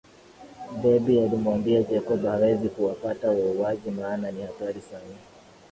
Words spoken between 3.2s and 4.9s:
wauwaji maana ni hatari